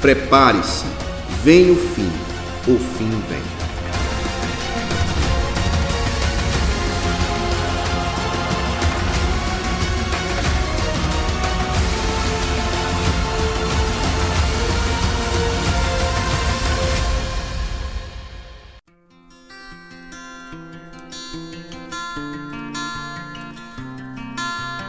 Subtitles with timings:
[0.00, 0.86] Prepare-se,
[1.44, 2.08] vem o fim,
[2.66, 3.38] o fim vem.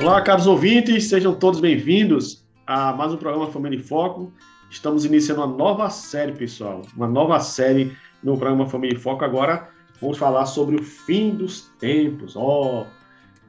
[0.01, 4.31] Olá, caros ouvintes, sejam todos bem-vindos a mais um programa Família em Foco.
[4.71, 7.91] Estamos iniciando uma nova série, pessoal, uma nova série
[8.23, 9.25] no programa Família em Foco.
[9.25, 9.67] Agora
[10.01, 12.85] vamos falar sobre o fim dos tempos, ó,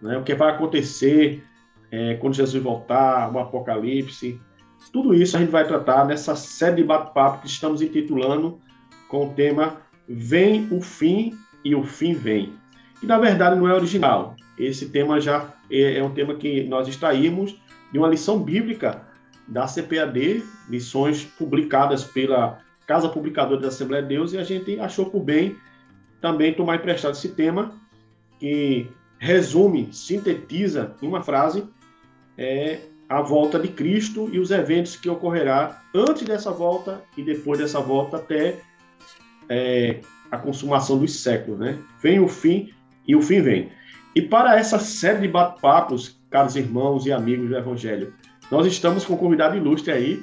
[0.03, 1.45] oh, né, o que vai acontecer
[1.93, 4.41] é, quando Jesus voltar, o Apocalipse.
[4.93, 8.59] Tudo isso a gente vai tratar nessa série de bate-papo que estamos intitulando
[9.09, 9.77] com o tema
[10.09, 12.53] Vem o Fim e o Fim Vem.
[13.01, 14.35] E na verdade não é original.
[14.59, 17.57] Esse tema já é, é um tema que nós extraímos
[17.93, 19.12] de uma lição bíblica
[19.49, 25.07] da CPAD, lições publicadas pela Casa Publicadora da Assembleia de Deus, e a gente achou
[25.07, 25.57] por bem
[26.21, 27.73] também tomar emprestado esse tema,
[28.39, 31.65] que resume, sintetiza em uma frase
[32.37, 37.59] é, a volta de Cristo e os eventos que ocorrerá antes dessa volta e depois
[37.59, 38.59] dessa volta até
[39.49, 41.61] é, a consumação dos séculos.
[41.61, 41.79] Né?
[42.01, 42.73] Vem o fim
[43.07, 43.71] e o fim vem.
[44.15, 48.15] E para essa série de bate-papos, caros irmãos e amigos do Evangelho,
[48.53, 50.23] nós estamos com um convidado ilustre aí.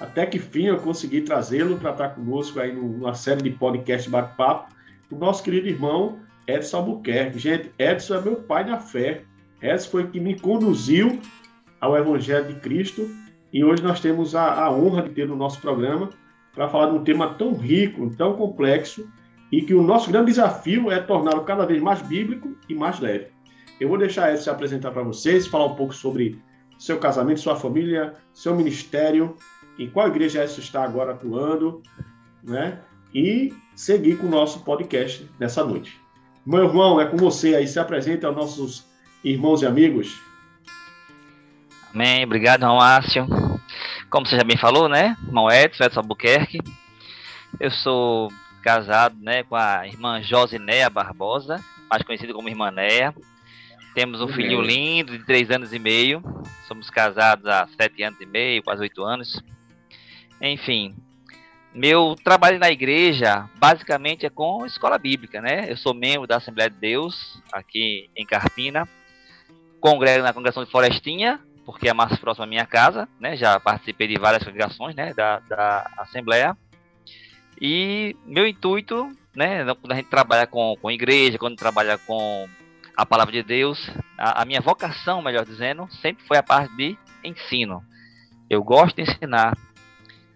[0.00, 4.74] Até que fim eu consegui trazê-lo para estar conosco aí numa série de podcast bate-papo.
[5.10, 7.38] O nosso querido irmão Edson Albuquerque.
[7.38, 9.24] Gente, Edson é meu pai na fé.
[9.60, 11.20] Edson foi que me conduziu
[11.78, 13.10] ao Evangelho de Cristo.
[13.52, 16.08] E hoje nós temos a, a honra de ter no nosso programa
[16.54, 19.06] para falar de um tema tão rico, tão complexo
[19.52, 23.26] e que o nosso grande desafio é torná-lo cada vez mais bíblico e mais leve.
[23.78, 26.40] Eu vou deixar ele se apresentar para vocês, falar um pouco sobre
[26.78, 29.36] seu casamento, sua família, seu ministério,
[29.78, 31.82] em qual igreja Edson está agora atuando,
[32.42, 32.80] né?
[33.14, 36.00] E seguir com o nosso podcast nessa noite.
[36.44, 38.86] Meu irmão, é com você aí, se apresenta aos nossos
[39.24, 40.20] irmãos e amigos.
[41.92, 43.26] Amém, obrigado, irmão Márcio.
[44.10, 45.16] Como você já bem falou, né?
[45.26, 46.58] Irmão Edson, Edson Albuquerque.
[47.58, 48.30] Eu sou
[48.62, 53.14] casado né, com a irmã Josinéia Barbosa, mais conhecida como Irmã Néia.
[53.96, 56.22] Temos um filhinho lindo de três anos e meio.
[56.68, 59.42] Somos casados há sete anos e meio, quase oito anos.
[60.38, 60.94] Enfim,
[61.74, 65.72] meu trabalho na igreja basicamente é com escola bíblica, né?
[65.72, 68.86] Eu sou membro da Assembleia de Deus aqui em Carpina.
[69.80, 73.34] Congrego na congregação de Florestinha, porque é mais próxima à minha casa, né?
[73.34, 75.14] Já participei de várias congregações, né?
[75.14, 76.54] Da, da Assembleia.
[77.58, 82.46] E meu intuito, né, quando a gente trabalha com, com igreja, quando trabalha com
[82.96, 86.96] a palavra de Deus, a, a minha vocação, melhor dizendo, sempre foi a parte de
[87.22, 87.82] ensino.
[88.48, 89.56] Eu gosto de ensinar,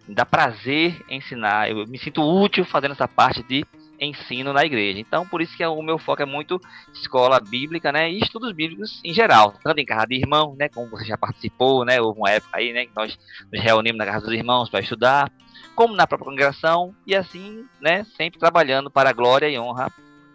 [0.07, 3.65] dá prazer ensinar, eu me sinto útil fazendo essa parte de
[3.99, 4.99] ensino na igreja.
[4.99, 6.61] Então, por isso que o meu foco é muito
[6.93, 10.89] escola bíblica, né, e estudos bíblicos em geral, tanto em casa de irmão, né, como
[10.91, 13.19] você já participou, né, houve uma época aí, né, que nós
[13.53, 15.31] nos reunimos na casa dos irmãos para estudar,
[15.75, 19.93] como na própria congregação, e assim, né, sempre trabalhando para a glória e honra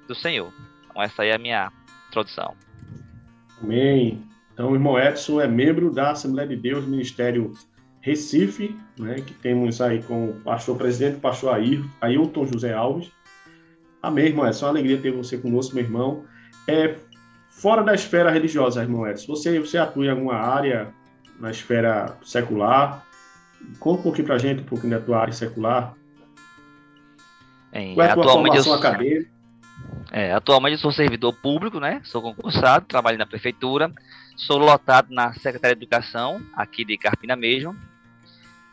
[0.08, 0.52] do Senhor.
[0.90, 1.72] Então, essa aí é a minha
[2.16, 2.56] introdução.
[3.62, 4.24] Amém.
[4.54, 7.52] Então, o irmão Edson é membro da Assembleia de Deus, Ministério
[8.00, 11.60] Recife, né, que temos aí com o pastor presidente, o pastor
[12.02, 13.12] Ailton José Alves.
[14.02, 14.66] Amém, irmão Edson.
[14.66, 16.24] É uma alegria ter você conosco, meu irmão.
[16.68, 16.96] É,
[17.50, 20.94] fora da esfera religiosa, irmão Edson, você, você atua em alguma área
[21.40, 23.06] na esfera secular?
[23.80, 25.96] Conta um pouquinho pra gente, um pouquinho da tua área secular.
[27.72, 28.80] É, Qual é a tua formação eu...
[28.80, 29.35] acadêmica?
[30.18, 32.00] É, atualmente sou servidor público, né?
[32.06, 33.92] Sou concursado, trabalho na prefeitura,
[34.38, 37.76] sou lotado na Secretaria de Educação, aqui de Carpina mesmo.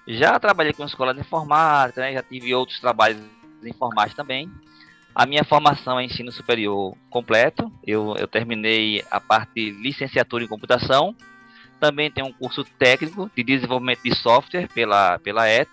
[0.06, 2.12] Já trabalhei com escola de informática, né?
[2.12, 3.20] Já tive outros trabalhos
[3.64, 4.48] informais também.
[5.12, 7.72] A minha formação é ensino superior completo.
[7.84, 11.12] Eu, eu terminei a parte de licenciatura em computação
[11.82, 15.68] também tem um curso técnico de desenvolvimento de software pela, pela ET.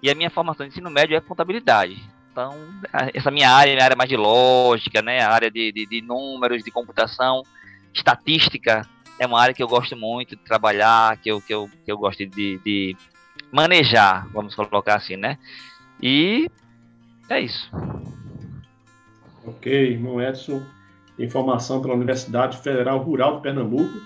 [0.00, 2.00] E a minha formação de ensino médio é contabilidade.
[2.30, 2.56] Então,
[3.12, 5.20] essa minha área, minha área mais de lógica, né?
[5.20, 7.42] A área de, de, de números, de computação,
[7.92, 8.86] estatística,
[9.18, 11.98] é uma área que eu gosto muito de trabalhar, que eu, que eu, que eu
[11.98, 12.96] gosto de, de
[13.52, 15.38] manejar, vamos colocar assim, né?
[16.02, 16.48] E
[17.28, 17.70] é isso.
[19.44, 20.62] Ok, irmão Edson,
[21.18, 24.00] informação pela Universidade Federal Rural de Pernambuco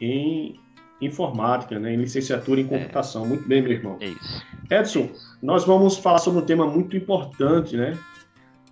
[0.00, 0.58] em
[1.00, 2.68] informática, né, em licenciatura em é.
[2.68, 3.24] computação.
[3.24, 3.28] É.
[3.28, 3.96] Muito bem, meu irmão.
[4.00, 4.42] É isso.
[4.70, 5.08] Edson,
[5.42, 7.96] nós vamos falar sobre um tema muito importante, né?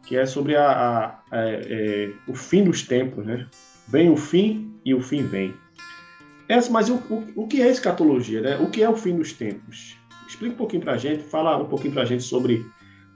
[0.05, 3.47] Que é sobre a, a, a é, o fim dos tempos, né?
[3.89, 5.55] Vem o fim e o fim vem.
[6.49, 8.57] Edson, mas o, o, o que é escatologia, né?
[8.59, 9.97] O que é o fim dos tempos?
[10.27, 12.67] explica um pouquinho para a gente, fala um pouquinho para a gente sobre,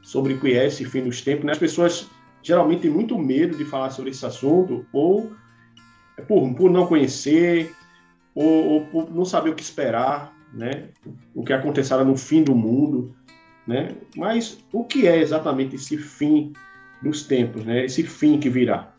[0.02, 1.44] sobre o que é esse fim dos tempos.
[1.44, 1.52] Né?
[1.52, 2.08] As pessoas
[2.42, 5.32] geralmente têm muito medo de falar sobre esse assunto, ou
[6.26, 7.72] por, por não conhecer,
[8.34, 10.88] ou, por não saber o que esperar, né?
[11.34, 13.14] o que acontecerá no fim do mundo.
[13.66, 13.94] Né?
[14.16, 16.52] Mas o que é exatamente esse fim
[17.02, 17.84] dos tempos, né?
[17.84, 18.92] esse fim que virá?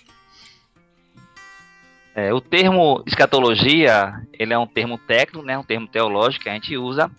[2.14, 6.54] É, o termo escatologia, ele é um termo técnico, né, um termo teológico que a
[6.54, 7.10] gente usa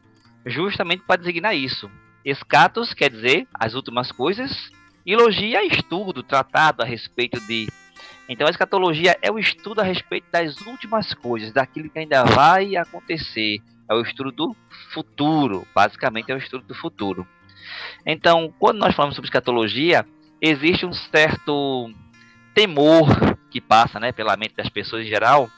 [0.45, 1.91] justamente para designar isso.
[2.25, 4.71] Escatos quer dizer as últimas coisas,
[5.05, 7.69] e logia é estudo, tratado a respeito de.
[8.33, 12.75] Então a escatologia é o estudo a respeito das últimas coisas, daquilo que ainda vai
[12.77, 13.59] acontecer.
[13.91, 14.57] É o estudo do
[14.95, 17.29] futuro, basicamente é o estudo do futuro.
[18.07, 20.07] Então, quando nós falamos sobre escatologia,
[20.41, 21.93] existe um certo
[22.55, 23.07] temor
[23.51, 25.51] que passa né, pela mente das pessoas em geral,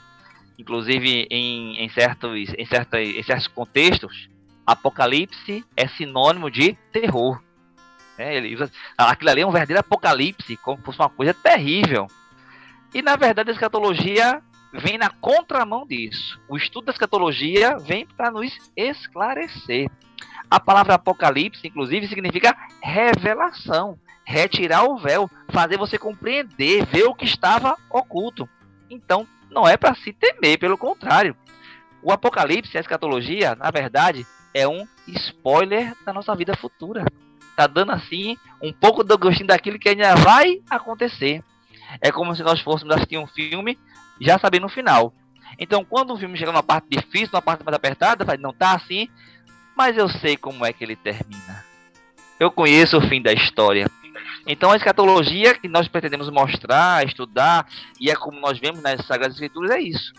[0.58, 4.28] inclusive em, em, certos, em, certos, em certos contextos,
[4.66, 7.40] apocalipse é sinônimo de terror.
[8.18, 8.68] É, ele usa,
[8.98, 12.08] aquilo ali é um verdadeiro apocalipse, como se fosse uma coisa terrível.
[12.94, 14.40] E na verdade a escatologia
[14.72, 16.40] vem na contramão disso.
[16.48, 19.90] O estudo da escatologia vem para nos esclarecer.
[20.50, 27.24] A palavra apocalipse, inclusive, significa revelação retirar o véu, fazer você compreender, ver o que
[27.24, 28.48] estava oculto.
[28.88, 31.36] Então, não é para se temer, pelo contrário.
[32.02, 37.04] O Apocalipse, a escatologia, na verdade, é um spoiler da nossa vida futura.
[37.56, 41.42] Tá dando assim um pouco do gostinho daquilo que ainda vai acontecer.
[42.00, 43.78] É como se nós fôssemos assistir um filme
[44.20, 45.12] já sabendo o final.
[45.58, 48.74] Então, quando o filme chega numa parte difícil, numa parte mais apertada, vai não tá
[48.74, 49.08] assim,
[49.76, 51.64] mas eu sei como é que ele termina.
[52.38, 53.86] Eu conheço o fim da história.
[54.46, 57.66] Então a escatologia que nós pretendemos mostrar, estudar,
[57.98, 60.12] e é como nós vemos nas Sagradas Escrituras, é isso.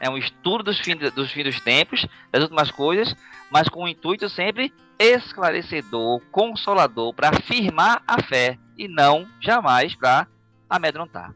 [0.00, 3.14] É um estudo dos fins, dos fins dos tempos, das últimas coisas,
[3.50, 10.26] mas com o intuito sempre esclarecedor, consolador, para afirmar a fé e não jamais para
[10.70, 11.34] amedrontar.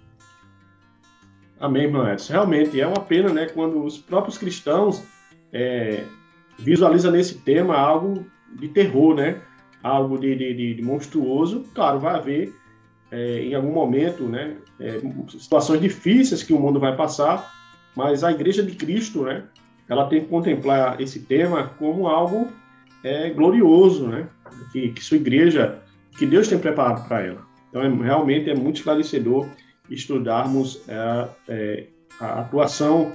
[1.61, 2.33] Amém, irmão Edson.
[2.33, 5.03] Realmente é uma pena, né, quando os próprios cristãos
[5.53, 6.05] é,
[6.59, 9.41] visualizam nesse tema algo de terror, né?
[9.85, 12.55] algo de, de, de monstruoso, claro, vai haver
[13.11, 14.99] é, em algum momento né, é,
[15.39, 17.53] situações difíceis que o mundo vai passar,
[17.95, 19.45] mas a Igreja de Cristo, né,
[19.87, 22.51] ela tem que contemplar esse tema como algo
[23.05, 24.27] é, glorioso, né,
[24.73, 25.83] que, que sua igreja,
[26.17, 27.43] que Deus tem preparado para ela.
[27.75, 29.49] Então, é, realmente é muito esclarecedor
[29.91, 31.87] estudarmos é, é,
[32.21, 33.13] a atuação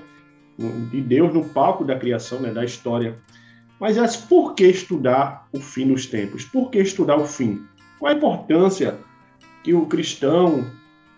[0.92, 3.16] de Deus no palco da criação, né, da história
[3.80, 6.44] mas por que estudar o fim nos tempos?
[6.44, 7.66] Por que estudar o fim?
[7.98, 8.98] Qual a importância
[9.64, 10.70] que o cristão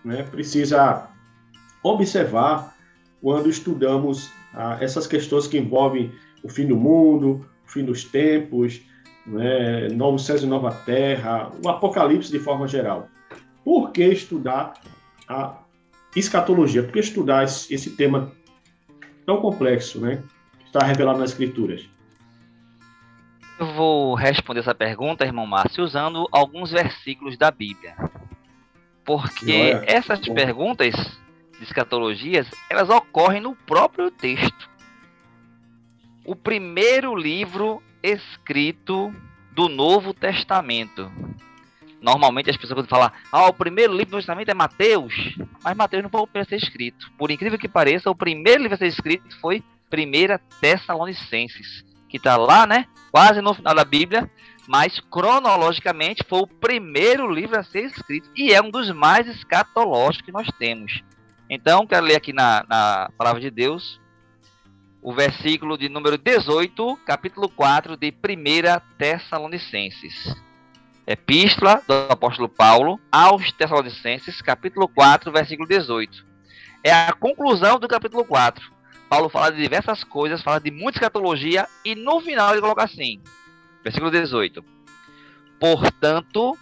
[0.04, 1.08] né, precisa
[1.82, 2.76] observar
[3.20, 6.12] quando estudamos ah, essas questões que envolvem
[6.42, 8.80] o fim do mundo, o fim dos tempos,
[9.26, 13.08] né, novo céu e nova terra, o apocalipse de forma geral?
[13.64, 14.74] Por que estudar
[15.28, 15.58] a
[16.14, 16.82] escatologia?
[16.82, 18.32] Por que estudar esse, esse tema
[19.24, 20.22] tão complexo, né,
[20.58, 21.88] que está revelado nas escrituras?
[23.58, 27.94] Eu vou responder essa pergunta, irmão Márcio, usando alguns versículos da Bíblia.
[29.04, 30.94] Porque essas perguntas
[31.56, 34.70] de escatologias, elas ocorrem no próprio texto.
[36.24, 39.14] O primeiro livro escrito
[39.52, 41.10] do Novo Testamento.
[42.02, 45.14] Normalmente as pessoas falam, ah, o primeiro livro do Testamento é Mateus,
[45.62, 47.10] mas Mateus não foi o ser escrito.
[47.16, 52.36] Por incrível que pareça, o primeiro livro a ser escrito foi 1 Tessalonicenses que está
[52.36, 52.86] lá, né?
[53.10, 54.30] Quase no final da Bíblia,
[54.68, 60.26] mas cronologicamente foi o primeiro livro a ser escrito e é um dos mais escatológicos
[60.26, 61.02] que nós temos.
[61.48, 63.98] Então, quero ler aqui na, na palavra de Deus
[65.00, 70.36] o versículo de número 18, capítulo 4 de 1 Tessalonicenses.
[71.06, 76.24] Epístola do apóstolo Paulo aos Tessalonicenses, capítulo 4, versículo 18.
[76.84, 78.70] É a conclusão do capítulo 4.
[79.08, 83.20] Paulo fala de diversas coisas, fala de muita escatologia, e no final ele coloca assim,
[83.82, 84.64] versículo 18:
[85.58, 86.56] Portanto,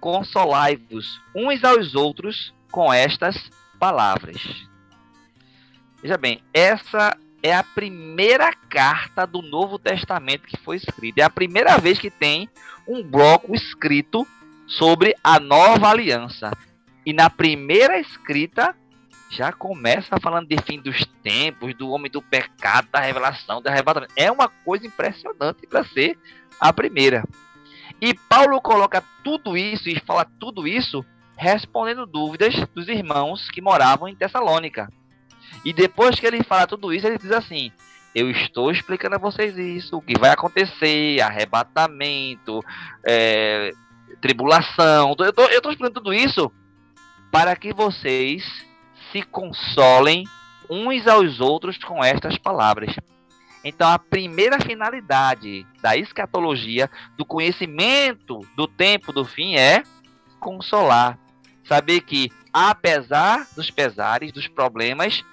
[0.00, 3.48] consolai-vos uns aos outros com estas
[3.78, 4.68] palavras.
[6.02, 11.20] Veja bem, essa é a primeira carta do Novo Testamento que foi escrita.
[11.20, 12.48] É a primeira vez que tem
[12.88, 14.26] um bloco escrito
[14.66, 16.50] sobre a nova aliança.
[17.04, 18.74] E na primeira escrita,
[19.28, 24.14] já começa falando de fim dos tempos, do homem do pecado, da revelação, da arrebatamento.
[24.16, 26.18] É uma coisa impressionante para ser
[26.58, 27.24] a primeira.
[28.00, 31.04] E Paulo coloca tudo isso e fala tudo isso
[31.36, 34.88] respondendo dúvidas dos irmãos que moravam em Tessalônica.
[35.64, 37.72] E depois que ele fala tudo isso, ele diz assim:
[38.14, 42.60] Eu estou explicando a vocês isso, o que vai acontecer, arrebatamento,
[43.06, 43.72] é,
[44.20, 45.14] tribulação.
[45.18, 46.50] Eu estou explicando tudo isso
[47.30, 48.44] para que vocês
[49.10, 50.24] se consolem
[50.68, 52.94] uns aos outros com estas palavras.
[53.64, 59.82] Então, a primeira finalidade da escatologia, do conhecimento do tempo do fim, é
[60.38, 61.18] consolar.
[61.64, 65.24] Saber que, apesar dos pesares, dos problemas,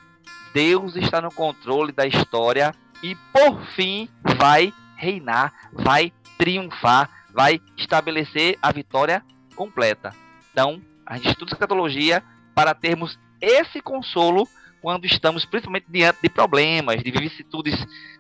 [0.54, 8.58] Deus está no controle da história e, por fim, vai reinar, vai triunfar, vai estabelecer
[8.62, 9.24] a vitória
[9.56, 10.14] completa.
[10.52, 14.48] Então, a gente estuda escatologia para termos esse consolo
[14.82, 17.76] quando estamos principalmente diante de problemas, de vicissitudes,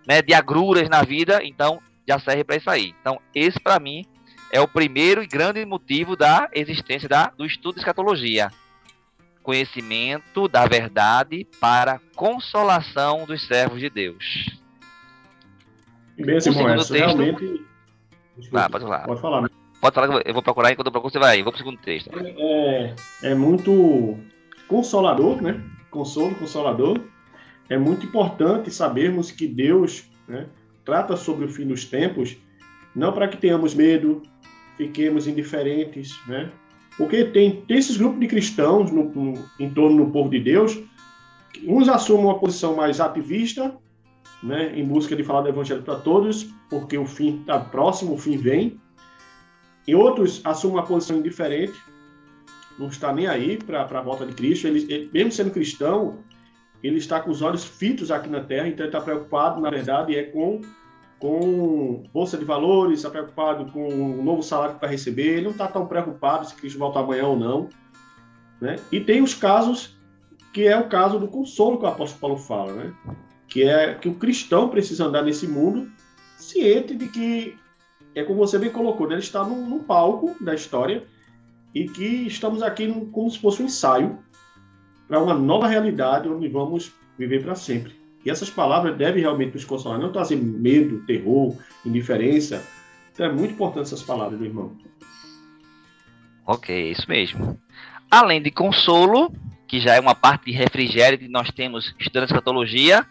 [0.07, 2.95] né, de agruras na vida, então já serve para isso aí.
[3.01, 4.05] Então, esse para mim
[4.51, 8.51] é o primeiro e grande motivo da existência da, do estudo de escatologia.
[9.43, 14.49] Conhecimento da verdade para consolação dos servos de Deus.
[16.17, 16.93] Bem, Simão, texto...
[16.93, 17.65] realmente...
[18.37, 19.05] Desculpa, ah, pode falar.
[19.05, 19.49] Pode falar.
[19.81, 21.39] Pode falar, eu vou procurar, enquanto eu procuro, você vai.
[21.39, 22.11] Eu vou para o segundo texto.
[22.13, 24.17] É, é muito
[24.67, 25.61] consolador, né?
[25.91, 26.99] consolo, consolador,
[27.69, 30.47] é muito importante sabermos que Deus né,
[30.83, 32.37] trata sobre o fim dos tempos,
[32.95, 34.23] não para que tenhamos medo,
[34.77, 36.49] fiquemos indiferentes, né?
[37.01, 40.79] Porque tem, tem esses grupos de cristãos no, no, em torno do povo de Deus,
[41.65, 43.75] uns assumem uma posição mais ativista,
[44.43, 48.17] né, em busca de falar do evangelho para todos, porque o fim está próximo, o
[48.19, 48.79] fim vem,
[49.87, 51.73] e outros assumem uma posição indiferente,
[52.77, 54.67] não está nem aí para a volta de Cristo.
[54.67, 56.19] Ele, ele, mesmo sendo cristão,
[56.83, 60.15] ele está com os olhos fitos aqui na Terra, então ele está preocupado, na verdade,
[60.15, 60.61] é com
[61.21, 65.51] com bolsa de valores, está preocupado com o novo salário que vai receber, ele não
[65.51, 67.69] está tão preocupado se Cristo volta amanhã ou não.
[68.59, 68.77] Né?
[68.91, 69.95] E tem os casos
[70.51, 72.93] que é o caso do consolo que o apóstolo Paulo fala, né?
[73.47, 75.91] que é que o cristão precisa andar nesse mundo
[76.37, 77.55] ciente de que,
[78.15, 79.13] é como você bem colocou, né?
[79.13, 81.05] ele está no palco da história
[81.73, 84.17] e que estamos aqui como se fosse um ensaio
[85.07, 88.00] para uma nova realidade onde vamos viver para sempre.
[88.25, 92.63] E essas palavras devem realmente nos consolar, não trazer medo, terror, indiferença.
[93.13, 94.77] Então é muito importante essas palavras, meu irmão.
[96.45, 97.59] Ok, isso mesmo.
[98.09, 99.33] Além de consolo,
[99.67, 103.05] que já é uma parte de refrigério que nós temos estudando escatologia,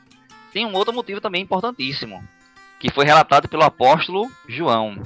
[0.53, 2.23] tem um outro motivo também importantíssimo,
[2.79, 5.01] que foi relatado pelo apóstolo João.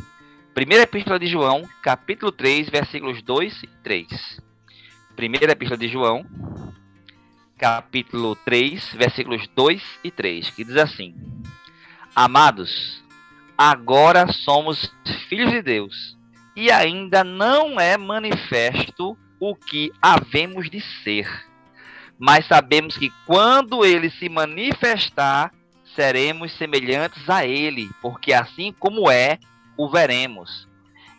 [0.54, 4.40] Primeira Epístola de João, capítulo 3, versículos 2 e 3.
[5.14, 6.24] Primeira Epístola de João,
[7.56, 11.14] capítulo 3, versículos 2 e 3, que diz assim:
[12.14, 13.02] Amados,
[13.56, 14.92] agora somos
[15.28, 16.16] filhos de Deus,
[16.56, 21.28] e ainda não é manifesto o que havemos de ser.
[22.18, 25.52] Mas sabemos que quando ele se manifestar,
[25.94, 29.38] seremos semelhantes a ele, porque assim como é,
[29.76, 30.68] o veremos.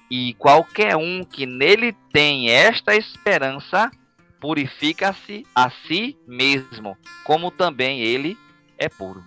[0.10, 3.92] E qualquer um que nele tem esta esperança
[4.46, 8.38] purifica-se a si mesmo, como também ele
[8.78, 9.24] é puro.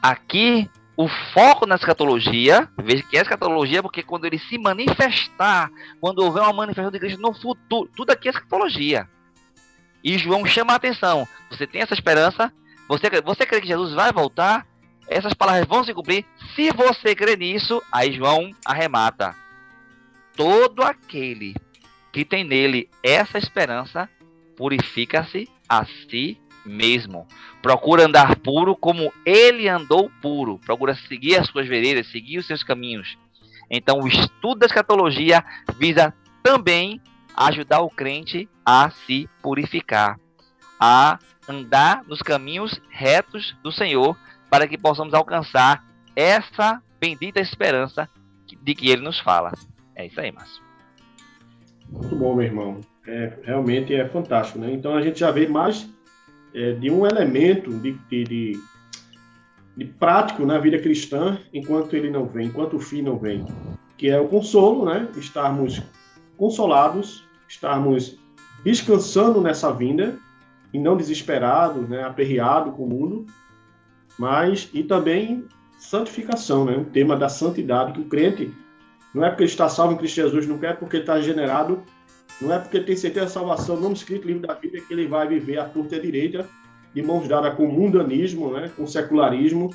[0.00, 6.20] Aqui, o foco na escatologia, veja que é escatologia porque quando ele se manifestar, quando
[6.20, 9.08] houver uma manifestação de Cristo no futuro, tudo aqui é escatologia.
[10.04, 11.26] E João chama a atenção.
[11.50, 12.52] Você tem essa esperança?
[12.86, 14.64] Você, você crê que Jesus vai voltar?
[15.08, 16.24] essas palavras vão se cumprir.
[16.54, 19.34] Se você crê nisso, aí João arremata.
[20.36, 21.56] Todo aquele
[22.12, 24.08] que tem nele essa esperança
[24.56, 27.26] purifica-se a si mesmo.
[27.62, 30.58] Procura andar puro como ele andou puro.
[30.58, 33.16] Procura seguir as suas veredas, seguir os seus caminhos.
[33.70, 35.44] Então, o estudo da escatologia
[35.76, 37.00] visa também
[37.36, 40.18] ajudar o crente a se purificar,
[40.80, 44.16] a andar nos caminhos retos do Senhor
[44.50, 45.84] para que possamos alcançar
[46.16, 48.08] essa bendita esperança
[48.62, 49.52] de que ele nos fala.
[49.94, 50.67] É isso aí, Márcio.
[51.90, 52.80] Muito bom, meu irmão.
[53.06, 54.72] É, realmente é fantástico, né?
[54.72, 55.88] Então a gente já vê mais
[56.54, 58.60] é, de um elemento de, de, de,
[59.76, 63.44] de, prático na vida cristã enquanto ele não vem, enquanto o fim não vem,
[63.96, 65.08] que é o consolo, né?
[65.16, 65.82] Estarmos
[66.36, 68.18] consolados, estarmos
[68.62, 70.18] descansando nessa vinda
[70.72, 72.04] e não desesperados, né?
[72.04, 73.26] Aperreado com o mundo,
[74.18, 75.46] mas e também
[75.78, 76.76] santificação, né?
[76.76, 78.52] O tema da santidade que o crente
[79.14, 81.82] não é porque ele está salvo em Cristo Jesus, não é porque está generado,
[82.40, 85.26] não é porque tem certeza da salvação, não escrito livro da Bíblia que ele vai
[85.26, 86.48] viver a torta e a direita,
[86.94, 88.70] de mãos dadas com o mundanismo, né?
[88.76, 89.70] Com o secularismo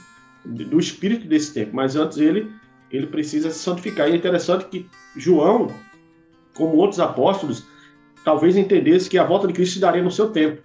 [0.45, 1.75] do espírito desse tempo.
[1.75, 2.51] Mas antes ele
[2.93, 4.07] ele precisa se santificar.
[4.07, 5.67] E é interessante que João,
[6.53, 7.65] como outros apóstolos,
[8.23, 10.61] talvez entendesse que a volta de Cristo se daria no seu tempo.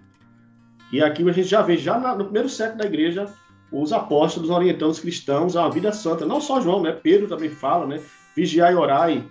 [0.92, 3.26] E aqui a gente já vê, já no primeiro século da igreja,
[3.72, 6.26] os apóstolos orientando os cristãos a uma vida santa.
[6.26, 6.92] Não só João, né?
[6.92, 8.00] Pedro também fala, né?
[8.38, 9.24] Vigiai e orai.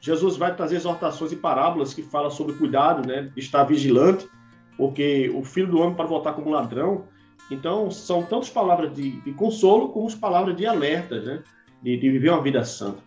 [0.00, 3.28] Jesus vai trazer exortações e parábolas que falam sobre cuidado, né?
[3.36, 4.28] Estar vigilante,
[4.76, 7.08] porque o filho do homem para voltar como ladrão.
[7.50, 11.42] Então, são tantas palavras de, de consolo como as palavras de alerta, né?
[11.82, 12.98] De, de, viver uma vida santa.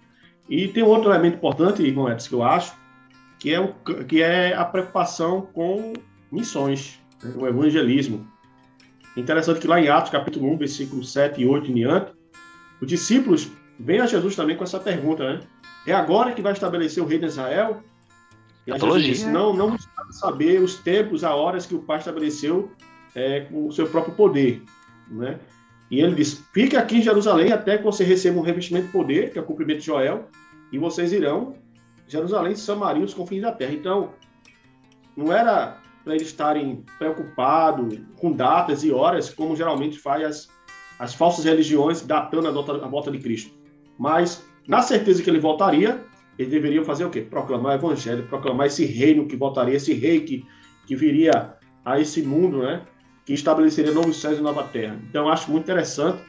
[0.50, 2.76] E tem outro elemento importante, irmão Edson, que eu acho,
[3.40, 3.74] que é, o,
[4.06, 5.94] que é a preocupação com
[6.30, 7.34] missões, né?
[7.38, 8.28] o evangelismo.
[9.16, 12.12] Interessante que lá em Atos, capítulo 1, versículo 7 e 8 em diante,
[12.82, 15.39] os discípulos vêm a Jesus também com essa pergunta, né?
[15.88, 17.84] É agora que vai estabelecer o rei de Israel?
[18.65, 19.77] E Jesus disse, não, não
[20.12, 22.72] saber os tempos, as horas que o Pai estabeleceu
[23.13, 24.63] é, com o seu próprio poder,
[25.10, 25.39] né?
[25.91, 29.32] E ele diz, fique aqui em Jerusalém até que você receba um revestimento de poder,
[29.32, 30.27] que é o cumprimento de Joel,
[30.72, 31.55] e vocês irão
[32.08, 33.74] Jerusalém, Samaria, os confins da terra.
[33.74, 34.13] Então,
[35.15, 40.50] não era para eles estarem preocupados com datas e horas, como geralmente faz as,
[41.00, 43.55] as falsas religiões datando a, volta, a volta de Cristo.
[43.98, 46.04] Mas, na certeza que ele voltaria,
[46.38, 47.22] eles deveriam fazer o quê?
[47.22, 50.46] Proclamar o evangelho, proclamar esse reino que voltaria, esse rei que,
[50.86, 52.82] que viria a esse mundo, né?
[53.25, 55.00] Que estabeleceria novos céus e nova terra.
[55.10, 56.22] Então, acho muito interessante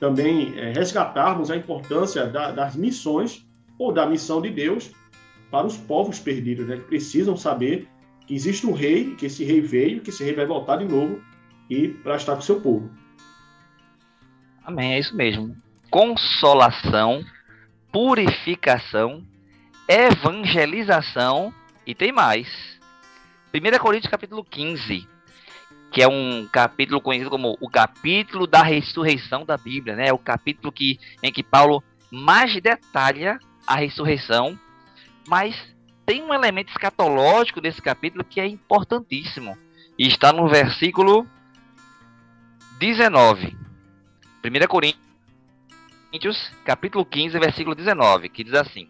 [0.00, 3.46] também é, resgatarmos a importância da, das missões
[3.78, 4.92] ou da missão de Deus
[5.50, 6.76] para os povos perdidos, né?
[6.76, 7.88] Que precisam saber
[8.26, 11.20] que existe um rei, que esse rei veio, que esse rei vai voltar de novo
[11.68, 12.90] e para estar com seu povo.
[14.64, 15.54] Amém, é isso mesmo.
[15.94, 17.24] Consolação,
[17.92, 19.24] purificação,
[19.88, 21.54] evangelização
[21.86, 22.48] e tem mais.
[23.54, 25.06] 1 Coríntios capítulo 15,
[25.92, 30.08] que é um capítulo conhecido como o capítulo da ressurreição da Bíblia, né?
[30.08, 34.58] É o capítulo que, em que Paulo mais detalha a ressurreição,
[35.28, 35.54] mas
[36.04, 39.56] tem um elemento escatológico desse capítulo que é importantíssimo.
[39.96, 41.24] E está no versículo
[42.80, 43.56] 19.
[44.44, 45.03] 1 Coríntios,
[46.64, 48.88] capítulo 15, versículo 19, que diz assim: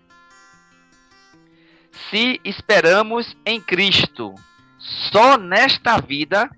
[2.11, 4.35] Se esperamos em Cristo
[4.79, 6.51] só nesta vida,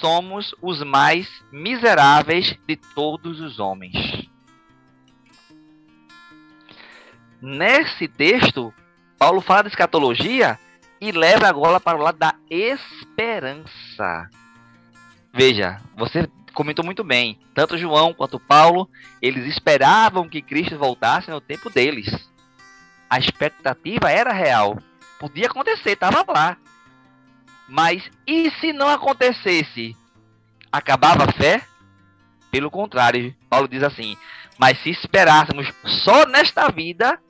[0.00, 4.28] somos os mais miseráveis de todos os homens.
[7.40, 8.72] Nesse texto,
[9.18, 10.58] Paulo fala de escatologia
[11.00, 14.28] e leva agora para o lado da esperança.
[15.32, 16.28] Veja, você
[16.58, 17.38] comentou muito bem.
[17.54, 18.90] Tanto João quanto Paulo,
[19.22, 22.28] eles esperavam que Cristo voltasse no tempo deles.
[23.08, 24.76] A expectativa era real.
[25.20, 26.56] Podia acontecer, estava lá.
[27.68, 29.96] Mas e se não acontecesse?
[30.72, 31.62] Acabava a fé?
[32.50, 34.16] Pelo contrário, Paulo diz assim:
[34.58, 37.20] Mas se esperássemos só nesta vida,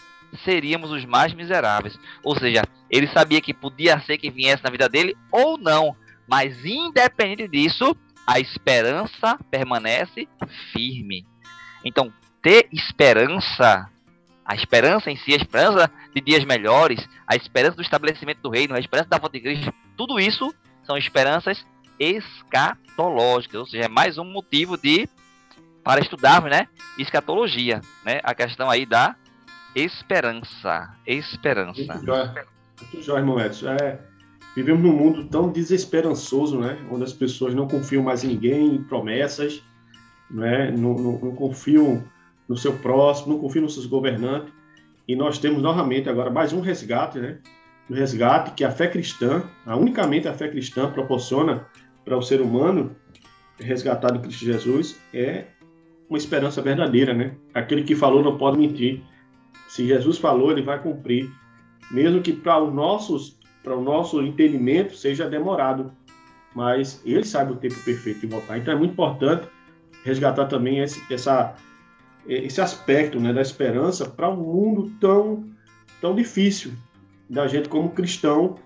[0.43, 1.99] seríamos os mais miseráveis.
[2.23, 5.95] Ou seja, ele sabia que podia ser que viesse na vida dele ou não,
[6.27, 7.95] mas independente disso,
[8.29, 10.29] a esperança permanece
[10.71, 11.27] firme.
[11.83, 12.13] Então,
[12.43, 13.89] ter esperança,
[14.45, 18.75] a esperança em si, a esperança de dias melhores, a esperança do estabelecimento do reino,
[18.75, 21.65] a esperança da volta de Cristo, tudo isso são esperanças
[21.99, 25.09] escatológicas, ou seja, é mais um motivo de
[25.83, 29.17] para estudarmos, né, escatologia, né, a questão aí da
[29.75, 30.93] Esperança.
[31.07, 31.81] Esperança.
[31.81, 32.47] Muito jóia.
[32.81, 33.69] Muito jóia, Edson.
[33.71, 33.99] É,
[34.59, 36.77] vivemos num mundo tão desesperançoso, né?
[36.91, 39.63] Onde as pessoas não confiam mais em ninguém, em promessas,
[40.29, 40.73] né?
[40.73, 42.03] não, não, não confiam
[42.49, 44.53] no seu próximo, não confiam nos seus governantes.
[45.07, 47.39] E nós temos novamente agora mais um resgate, né?
[47.89, 51.65] Um resgate que a fé cristã, a unicamente a fé cristã proporciona
[52.05, 52.97] para o ser humano
[53.61, 55.45] resgatado em Cristo Jesus é
[56.11, 57.37] uma esperança verdadeira, né?
[57.55, 59.05] Aquele que falou não pode mentir.
[59.69, 61.31] Se Jesus falou, ele vai cumprir,
[61.93, 65.93] mesmo que para os nossos para o nosso entendimento seja demorado,
[66.55, 68.59] mas ele sabe o tempo perfeito de voltar.
[68.59, 69.49] Então é muito importante
[70.05, 71.55] resgatar também esse, essa,
[72.27, 75.45] esse aspecto né, da esperança para um mundo tão,
[76.01, 76.73] tão difícil
[77.29, 78.57] da gente como cristão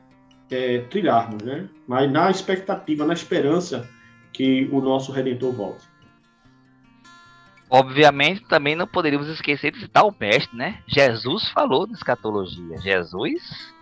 [0.51, 1.69] é, trilharmos, né?
[1.89, 3.89] Mas na expectativa, na esperança
[4.33, 5.93] que o nosso Redentor volte.
[7.69, 10.79] Obviamente, também não poderíamos esquecer de citar o mestre, né?
[10.87, 12.77] Jesus falou na escatologia.
[12.79, 13.73] Jesus.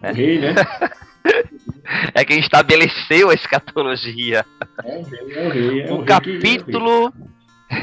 [0.00, 0.10] Né?
[0.10, 0.54] O rei, né?
[2.14, 4.44] é quem estabeleceu a escatologia.
[4.84, 5.82] É, é o rei.
[5.82, 7.12] É o, o capítulo.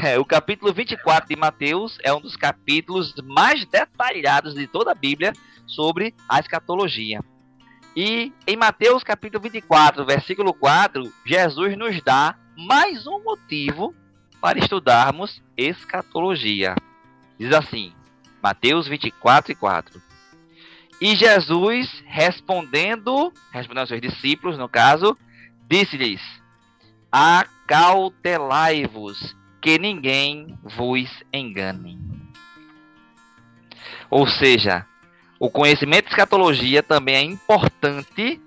[0.04, 4.94] É, o capítulo 24 de Mateus é um dos capítulos mais detalhados de toda a
[4.94, 5.32] Bíblia
[5.66, 7.20] sobre a escatologia.
[7.96, 13.94] E em Mateus capítulo 24, versículo 4, Jesus nos dá mais um motivo
[14.40, 16.74] para estudarmos escatologia.
[17.38, 17.92] Diz assim,
[18.42, 20.02] Mateus 24 e 4.
[21.00, 25.16] E Jesus, respondendo, respondendo aos seus discípulos, no caso,
[25.68, 26.20] disse-lhes:
[27.12, 31.96] acautelai-vos, que ninguém vos engane.
[34.10, 34.84] Ou seja,
[35.38, 38.40] o conhecimento de escatologia também é importante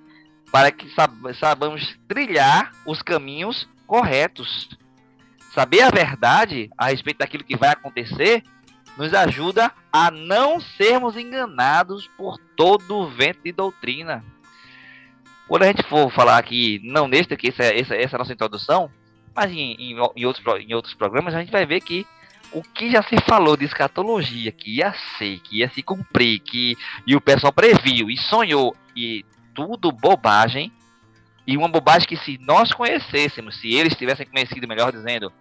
[0.52, 0.88] para que
[1.40, 4.70] saibamos trilhar os caminhos corretos.
[5.54, 8.44] Saber a verdade a respeito daquilo que vai acontecer
[8.98, 14.24] nos ajuda a não sermos enganados por todo o vento de doutrina.
[15.48, 18.90] Quando a gente for falar aqui, não neste aqui, essa, essa, essa é nossa introdução,
[19.36, 22.06] mas em, em, em, outros, em outros programas, a gente vai ver que
[22.52, 26.78] o que já se falou de escatologia, que ia ser, que ia se cumprir, que
[27.08, 30.72] e o pessoal previu e sonhou, e tudo bobagem,
[31.48, 35.32] e uma bobagem que se nós conhecêssemos, se eles tivessem conhecido, melhor dizendo,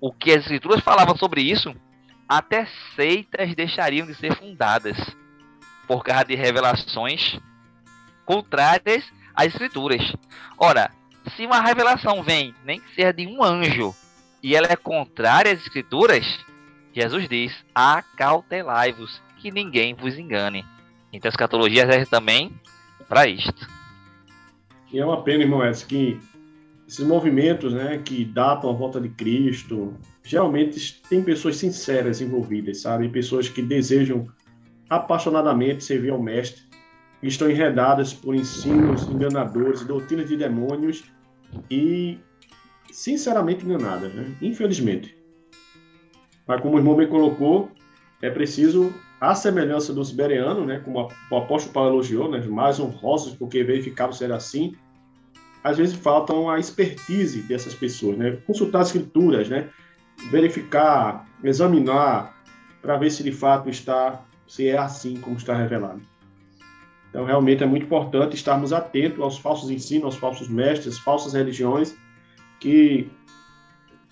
[0.00, 1.74] o que as escrituras falavam sobre isso,
[2.30, 2.64] até
[2.94, 4.96] seitas deixariam de ser fundadas
[5.88, 7.40] por causa de revelações
[8.24, 10.14] contrárias às escrituras.
[10.56, 10.92] Ora,
[11.34, 13.92] se uma revelação vem, nem que seja de um anjo,
[14.40, 16.24] e ela é contrária às escrituras,
[16.92, 20.64] Jesus diz: acautelai-vos, que ninguém vos engane.
[21.12, 22.52] Então a escatologia serve também
[23.08, 23.68] para isto.
[24.92, 26.20] E é uma pena, irmão Edson, que
[26.86, 33.08] esses movimentos né, que datam a volta de Cristo, geralmente tem pessoas sinceras envolvidas, sabe?
[33.08, 34.28] Pessoas que desejam
[34.88, 36.62] apaixonadamente servir ao Mestre,
[37.20, 41.04] que estão enredadas por ensinos enganadores, doutrinas de demônios
[41.70, 42.18] e
[42.90, 44.34] sinceramente enganadas, né?
[44.40, 45.16] Infelizmente.
[46.46, 47.70] Mas como o irmão me colocou,
[48.20, 53.34] é preciso a semelhança dos bereanos, né, como o apóstolo Paulo elogiou, né, mais honrosos
[53.34, 54.74] porque verificavam ser assim,
[55.62, 59.68] às vezes faltam a expertise dessas pessoas, né, consultar as escrituras, né,
[60.30, 62.36] verificar, examinar,
[62.82, 66.00] para ver se de fato está, se é assim como está revelado.
[67.08, 71.96] Então, realmente é muito importante estarmos atentos aos falsos ensinos, aos falsos mestres, falsas religiões
[72.60, 73.10] que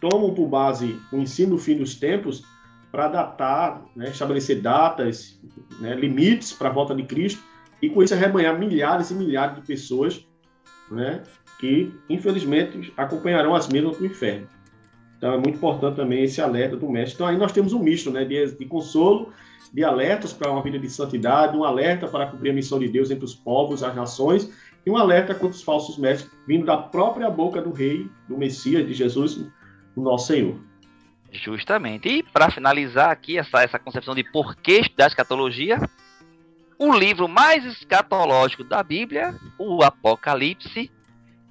[0.00, 2.44] tomam por base o ensino do fim dos tempos
[2.90, 5.40] para datar, né, estabelecer datas,
[5.80, 7.42] né, limites para a volta de Cristo
[7.80, 10.26] e com isso arrebanhar milhares e milhares de pessoas
[10.90, 11.22] né,
[11.60, 14.48] que, infelizmente, acompanharão as mesmas no inferno.
[15.18, 17.16] Então, é muito importante também esse alerta do mestre.
[17.16, 19.32] Então, aí nós temos um misto né, de, de consolo,
[19.72, 23.10] de alertas para uma vida de santidade, um alerta para cumprir a missão de Deus
[23.10, 24.50] entre os povos, as nações,
[24.86, 28.86] e um alerta contra os falsos mestres, vindo da própria boca do rei, do Messias,
[28.86, 29.44] de Jesus,
[29.94, 30.56] o nosso Senhor.
[31.30, 32.08] Justamente.
[32.08, 35.78] E para finalizar aqui essa, essa concepção de por que estudar escatologia,
[36.78, 40.90] o livro mais escatológico da Bíblia, o Apocalipse,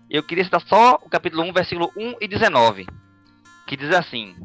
[0.09, 2.87] eu queria citar só o capítulo 1, versículo 1 e 19,
[3.67, 4.35] que diz assim: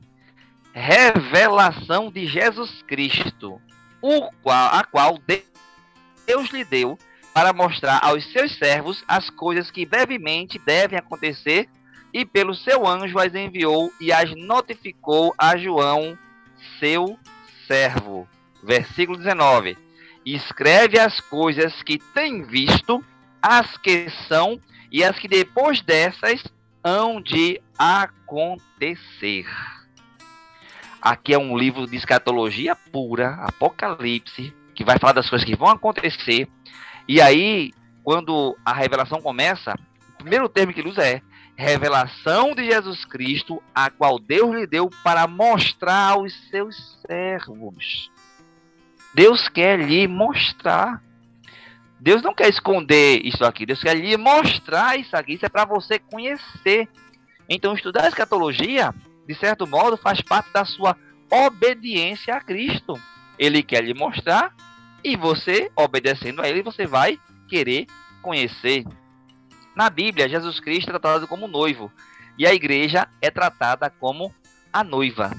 [0.75, 3.61] Revelação de Jesus Cristo,
[4.03, 5.19] o qual, a qual
[6.27, 6.99] Deus lhe deu
[7.33, 11.69] para mostrar aos seus servos as coisas que brevemente devem acontecer
[12.13, 16.19] e pelo seu anjo as enviou e as notificou a João,
[16.79, 17.19] seu
[17.67, 18.29] servo.
[18.63, 19.79] Versículo 19.
[20.27, 23.03] Escreve as coisas que tem visto,
[23.41, 26.45] as que são e as que depois dessas
[26.85, 29.47] hão de acontecer.
[31.01, 35.69] Aqui é um livro de escatologia pura, Apocalipse, que vai falar das coisas que vão
[35.69, 36.49] acontecer.
[37.09, 37.73] E aí,
[38.05, 39.75] quando a revelação começa,
[40.11, 41.21] o primeiro termo que ele usa é
[41.57, 48.11] revelação de Jesus Cristo, a qual Deus lhe deu para mostrar aos seus servos.
[49.15, 51.03] Deus quer lhe mostrar.
[52.03, 55.35] Deus não quer esconder isso aqui, Deus quer lhe mostrar isso aqui.
[55.35, 56.89] Isso é para você conhecer.
[57.49, 58.93] Então, estudar a escatologia,
[59.25, 60.97] de certo modo, faz parte da sua
[61.31, 63.01] obediência a Cristo.
[63.39, 64.53] Ele quer lhe mostrar
[65.05, 67.87] e você, obedecendo a ele, você vai querer
[68.21, 68.85] conhecer.
[69.77, 71.89] Na Bíblia, Jesus Cristo é tratado como noivo
[72.37, 74.35] e a igreja é tratada como
[74.73, 75.31] a noiva.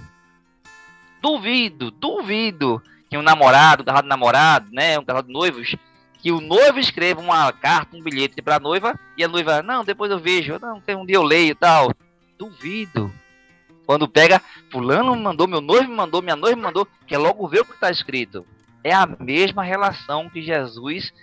[1.21, 5.75] Duvido, duvido que um namorado, um casal de namorado, né, um casal de noivos,
[6.23, 9.83] que o noivo escreva uma carta, um bilhete para a noiva e a noiva, não,
[9.83, 11.93] depois eu vejo, não, tem um dia eu leio e tal.
[12.39, 13.13] Duvido.
[13.85, 17.73] Quando pega, fulano mandou, meu noivo mandou, minha noiva mandou, quer logo ver o que
[17.73, 18.47] está escrito.
[18.81, 21.13] É a mesma relação que Jesus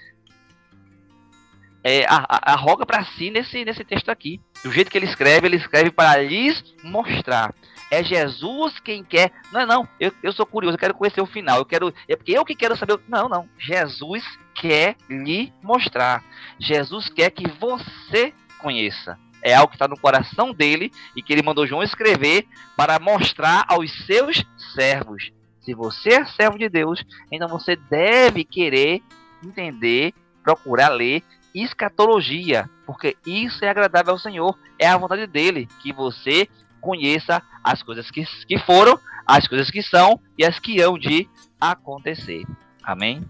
[1.82, 4.38] é, arroga para si nesse, nesse texto aqui.
[4.62, 7.54] Do jeito que ele escreve, ele escreve para lhes mostrar.
[7.90, 9.32] É Jesus quem quer.
[9.50, 11.58] Não, não, eu, eu sou curioso, eu quero conhecer o final.
[11.58, 11.92] Eu quero.
[12.08, 13.00] É porque eu que quero saber.
[13.08, 13.48] Não, não.
[13.58, 14.24] Jesus
[14.54, 16.22] quer lhe mostrar.
[16.58, 19.18] Jesus quer que você conheça.
[19.42, 23.64] É algo que está no coração dele e que ele mandou João escrever para mostrar
[23.68, 25.32] aos seus servos.
[25.62, 29.02] Se você é servo de Deus, então você deve querer
[29.42, 31.22] entender, procurar ler
[31.54, 36.48] escatologia, porque isso é agradável ao Senhor, é a vontade dele que você
[36.80, 41.28] conheça as coisas que, que foram, as coisas que são e as que hão de
[41.60, 42.44] acontecer.
[42.82, 43.22] Amém?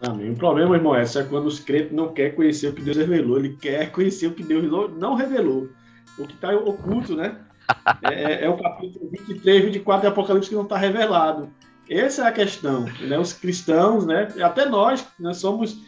[0.00, 0.32] Amém.
[0.32, 3.56] O problema, irmão, é quando os crentes não querem conhecer o que Deus revelou, ele
[3.56, 4.64] quer conhecer o que Deus
[4.98, 5.68] não revelou,
[6.18, 7.36] o que está oculto, né?
[8.02, 11.48] É, é, o capítulo 23, 24 de Apocalipse que não está revelado.
[11.88, 12.84] Essa é a questão.
[13.00, 13.18] Né?
[13.18, 14.28] Os cristãos, né?
[14.42, 15.78] até nós, nós somos,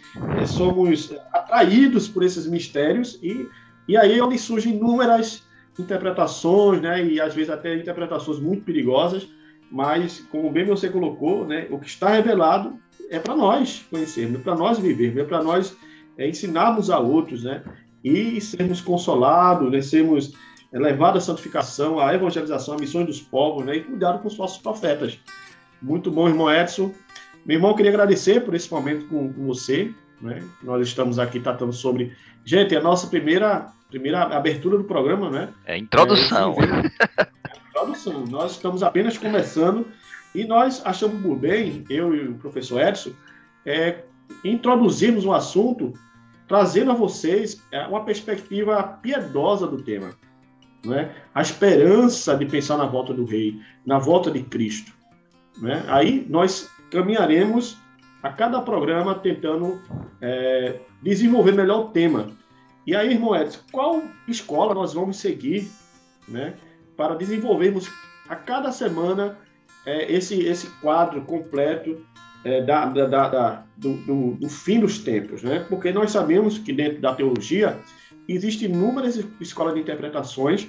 [0.41, 3.49] é, somos atraídos por esses mistérios e,
[3.89, 5.43] e aí é onde surgem inúmeras
[5.79, 7.05] interpretações, né?
[7.05, 9.29] e às vezes até interpretações muito perigosas,
[9.71, 11.67] mas, como bem você colocou, né?
[11.71, 12.79] o que está revelado
[13.11, 15.77] é para nós conhecermos, é para nós vivermos, é para nós
[16.17, 17.63] é, ensinarmos a outros, né?
[18.03, 19.81] e sermos consolados, né?
[19.81, 20.33] sermos
[20.75, 23.77] é levado à santificação, à evangelização, à missões dos povos, né?
[23.77, 25.21] E cuidado com os nossos profetas.
[25.81, 26.93] Muito bom, irmão Edson.
[27.47, 30.43] Meu irmão, queria agradecer por esse momento com, com você, né?
[30.65, 32.13] Nós estamos aqui tratando sobre...
[32.45, 35.49] Gente, a nossa primeira, primeira abertura do programa, né?
[35.65, 36.55] É introdução.
[36.59, 38.25] É, introdução.
[38.27, 39.87] Nós estamos apenas começando
[40.35, 43.11] e nós achamos por bem, eu e o professor Edson,
[43.65, 44.03] é,
[44.45, 45.93] introduzirmos um assunto
[46.49, 50.11] trazendo a vocês é, uma perspectiva piedosa do tema
[50.85, 51.11] né?
[51.35, 54.93] a esperança de pensar na volta do Rei, na volta de Cristo.
[55.59, 55.83] Né?
[55.89, 57.79] Aí nós caminharemos
[58.23, 59.81] a cada programa tentando
[60.21, 62.29] é, desenvolver melhor o tema.
[62.87, 65.69] E aí, irmão Edson, qual escola nós vamos seguir
[66.29, 66.55] né,
[66.97, 67.91] para desenvolvermos
[68.29, 69.39] a cada semana
[69.87, 72.05] é, esse, esse quadro completo
[72.45, 75.43] é, da, da, da, do, do, do, fim dos tempos?
[75.43, 75.65] Né?
[75.69, 77.79] Porque nós sabemos que dentro da teologia
[78.29, 80.69] existem inúmeras escolas de interpretações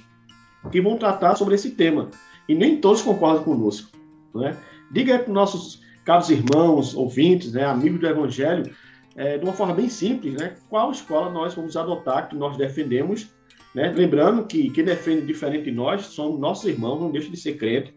[0.71, 2.09] que vão tratar sobre esse tema.
[2.47, 3.89] E nem todos concordam conosco.
[4.33, 4.55] Né?
[4.91, 8.71] Diga aí para os nossos caros irmãos, ouvintes, né, amigos do Evangelho,
[9.15, 13.29] é, de uma forma bem simples, né, qual escola nós vamos adotar, que nós defendemos.
[13.73, 13.89] Né?
[13.95, 17.93] Lembrando que quem defende diferente de nós são nossos irmãos, não deixa de ser crente.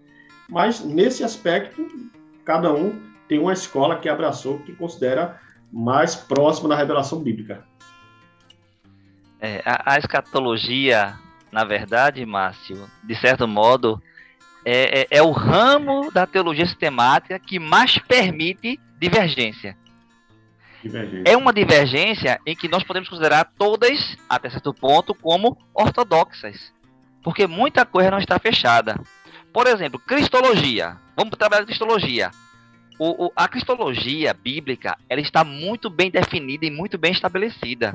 [0.49, 1.87] Mas nesse aspecto,
[2.45, 5.41] cada um tem uma escola que abraçou, que considera
[5.73, 7.65] mais próxima da revelação bíblica.
[9.41, 11.15] É, a, a, escatologia,
[11.53, 14.03] na verdade, Márcio, de certo modo,
[14.65, 19.77] é, é, é, o ramo da teologia sistemática que mais permite divergência.
[21.25, 26.73] É uma divergência em que nós podemos considerar todas, até certo ponto, como ortodoxas.
[27.23, 29.01] Porque muita coisa não está fechada.
[29.53, 30.97] Por exemplo, cristologia.
[31.17, 32.31] Vamos trabalhar cristologia.
[32.99, 37.95] O, o, a cristologia bíblica ela está muito bem definida e muito bem estabelecida.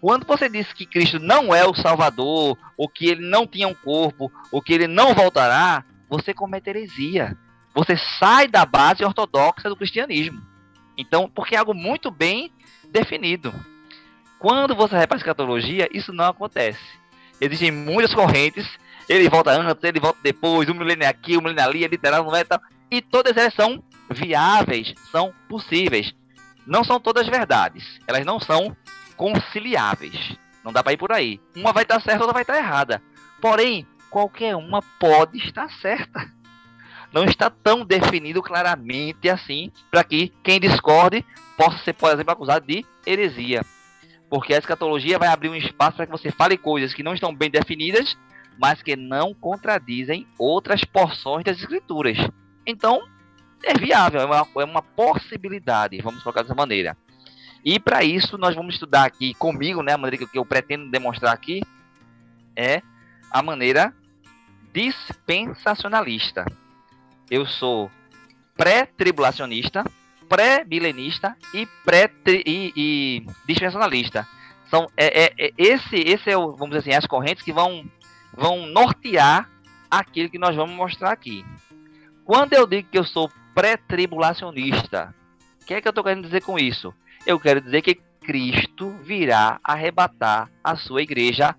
[0.00, 3.74] Quando você diz que Cristo não é o Salvador, ou que ele não tinha um
[3.74, 7.36] corpo, ou que ele não voltará, você comete heresia.
[7.74, 10.42] Você sai da base ortodoxa do cristianismo.
[10.96, 12.52] Então, porque é algo muito bem
[12.90, 13.52] definido.
[14.38, 16.82] Quando você vai para escatologia, isso não acontece.
[17.40, 18.66] Existem muitas correntes,
[19.08, 22.36] ele volta antes, ele volta depois, um milênio aqui, um milênio ali, é literal, não
[22.36, 22.60] é tal.
[22.90, 26.12] E todas elas são viáveis, são possíveis.
[26.66, 27.98] Não são todas verdades.
[28.06, 28.76] Elas não são
[29.16, 30.36] conciliáveis.
[30.62, 31.40] Não dá para ir por aí.
[31.56, 33.02] Uma vai estar certa, outra vai estar errada.
[33.40, 36.32] Porém, qualquer uma pode estar certa.
[37.14, 41.24] Não está tão definido claramente assim para que quem discorde
[41.56, 43.64] possa ser, por exemplo, acusado de heresia.
[44.28, 47.32] Porque a escatologia vai abrir um espaço para que você fale coisas que não estão
[47.32, 48.18] bem definidas,
[48.58, 52.18] mas que não contradizem outras porções das escrituras.
[52.66, 53.00] Então,
[53.62, 56.96] é viável, é uma, é uma possibilidade, vamos colocar dessa maneira.
[57.64, 61.32] E para isso nós vamos estudar aqui comigo, né, a maneira que eu pretendo demonstrar
[61.32, 61.62] aqui
[62.56, 62.82] é
[63.30, 63.94] a maneira
[64.72, 66.44] dispensacionalista.
[67.30, 67.90] Eu sou
[68.56, 69.84] pré-tribulacionista,
[70.28, 74.26] pré-milenista e pré e, e, dispensacionalista.
[74.70, 77.84] São é, é, é, esse esse é o, vamos dizer assim, as correntes que vão
[78.36, 79.48] vão nortear
[79.90, 81.44] aquilo que nós vamos mostrar aqui.
[82.24, 85.14] Quando eu digo que eu sou pré-tribulacionista,
[85.62, 86.92] o que é que eu estou querendo dizer com isso?
[87.26, 91.54] Eu quero dizer que Cristo virá arrebatar a sua igreja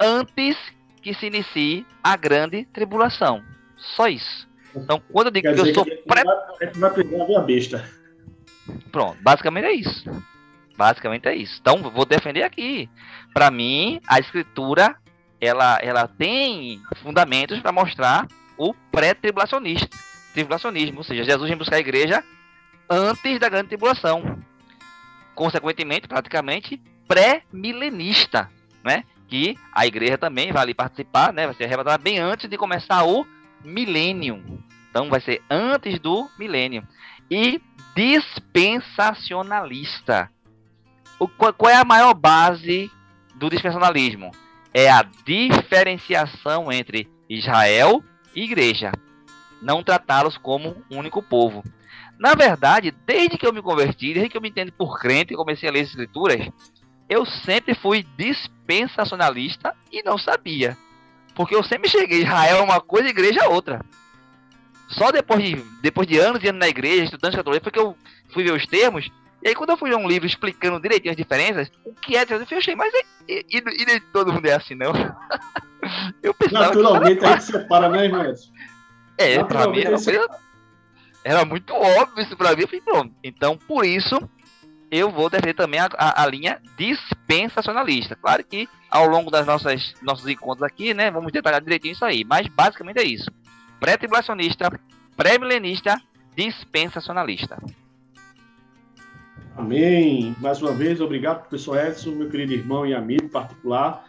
[0.00, 0.56] antes
[1.02, 3.42] que se inicie a grande tribulação.
[3.76, 4.48] Só isso.
[4.74, 6.22] Então, quando eu digo Quer que eu sou pré...
[6.24, 7.88] vai a besta.
[8.90, 10.04] Pronto, basicamente é isso.
[10.76, 11.58] Basicamente é isso.
[11.60, 12.88] Então, vou defender aqui.
[13.34, 14.96] Para mim, a escritura
[15.40, 19.96] ela, ela tem fundamentos para mostrar o pré-tribulacionista,
[20.32, 22.22] tribulacionismo, ou seja, Jesus vem buscar a igreja
[22.88, 24.40] antes da grande tribulação
[25.34, 28.50] consequentemente, praticamente pré-milenista,
[28.84, 29.04] né?
[29.28, 31.46] Que a igreja também vai ali participar, né?
[31.46, 33.26] Vai ser arrebatada bem antes de começar o
[33.64, 34.62] milênio.
[34.90, 36.86] Então vai ser antes do milênio.
[37.30, 37.60] E
[37.94, 40.30] dispensacionalista.
[41.18, 42.90] o, qual é a maior base
[43.34, 44.30] do dispensacionalismo?
[44.74, 48.02] É a diferenciação entre Israel
[48.34, 48.90] e igreja.
[49.60, 51.62] Não tratá-los como um único povo.
[52.18, 55.36] Na verdade, desde que eu me converti, desde que eu me entendo por crente e
[55.36, 56.48] comecei a ler as escrituras,
[57.08, 60.76] eu sempre fui dispensacionalista e não sabia.
[61.34, 63.80] Porque eu sempre cheguei, Israel é uma coisa, igreja é outra.
[64.88, 67.96] Só depois de, depois de anos indo na igreja, estudando escatologia, foi que eu
[68.32, 69.10] fui ver os termos.
[69.42, 72.24] E aí, quando eu fui ler um livro explicando direitinho as diferenças, o que é
[72.28, 72.92] eu achei, mas
[73.28, 74.92] e, e, e, nem todo mundo é assim, não?
[76.22, 77.26] eu pensava Naturalmente, que...
[77.26, 78.34] a gente separa, né?
[79.18, 80.28] É, pra mim era, coisa...
[81.24, 82.62] era muito óbvio isso pra mim.
[82.62, 83.14] Eu falei, pronto.
[83.24, 84.16] Então, por isso,
[84.90, 88.14] eu vou defender também a, a, a, linha dispensacionalista.
[88.14, 92.24] Claro que ao longo das nossas nossos encontros aqui, né, vamos detalhar direitinho isso aí,
[92.24, 93.30] mas basicamente é isso
[93.82, 94.70] pré-tribulacionista,
[95.16, 96.00] pré-milenista,
[96.36, 97.60] dispensacionalista.
[99.56, 100.36] Amém.
[100.38, 104.04] Mais uma vez, obrigado, professor Edson, meu querido irmão e amigo particular,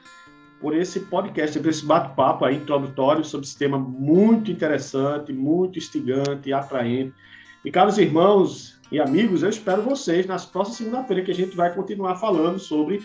[0.62, 6.54] por esse podcast, por esse bate-papo aí introdutório sobre esse tema muito interessante, muito instigante
[6.54, 7.12] atraente.
[7.66, 11.74] E, caros irmãos e amigos, eu espero vocês nas próximas segunda-feira que a gente vai
[11.74, 13.02] continuar falando sobre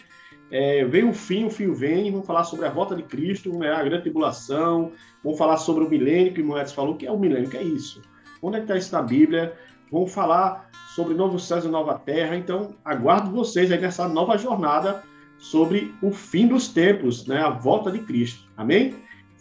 [0.51, 3.71] é, vem o fim, o fim vem, vamos falar sobre a volta de Cristo, né,
[3.71, 7.19] a grande tribulação, vamos falar sobre o milênio, que o Moedas falou, que é o
[7.19, 8.03] milênio, que é isso?
[8.43, 9.55] Onde é que está isso na Bíblia?
[9.91, 15.03] Vamos falar sobre novo céu e nova terra, então aguardo vocês aí nessa nova jornada
[15.39, 18.95] sobre o fim dos tempos, né, a volta de Cristo, amém?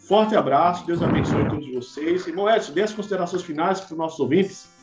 [0.08, 2.26] Forte abraço, Deus abençoe todos vocês.
[2.26, 4.77] E Moedas, dê as considerações finais para os nossos ouvintes.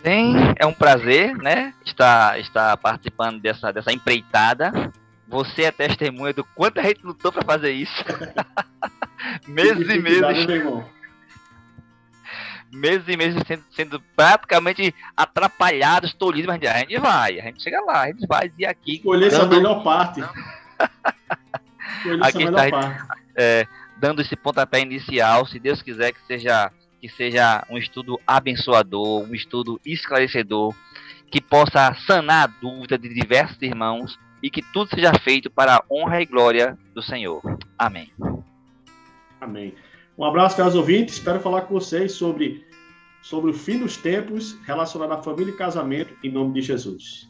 [0.00, 4.92] Bem, é um prazer, né, estar, estar participando dessa, dessa empreitada.
[5.26, 8.04] Você é testemunha do quanto a gente lutou para fazer isso.
[9.46, 10.46] meses e meses.
[12.72, 17.80] Meses e meses sendo, sendo praticamente atrapalhados, tolhidos, mas a gente vai, a gente chega
[17.80, 18.96] lá, a gente vai e aqui.
[18.96, 19.44] Escolher dando...
[19.44, 20.22] a melhor parte.
[22.22, 23.08] aqui está.
[23.34, 29.22] É, dando esse pontapé inicial, se Deus quiser que seja que seja um estudo abençoador,
[29.22, 30.74] um estudo esclarecedor,
[31.30, 35.84] que possa sanar a dúvida de diversos irmãos e que tudo seja feito para a
[35.90, 37.42] honra e glória do Senhor.
[37.78, 38.10] Amém.
[39.40, 39.74] Amém.
[40.16, 41.14] Um abraço, caros ouvintes.
[41.14, 42.66] Espero falar com vocês sobre,
[43.22, 47.28] sobre o fim dos tempos relacionado à família e casamento, em nome de Jesus.